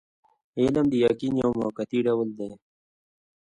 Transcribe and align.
علم 0.61 0.85
د 0.89 0.93
یقین 1.07 1.33
یو 1.43 1.51
موقتي 1.59 1.99
ډول 2.07 2.29
دی. 2.39 2.51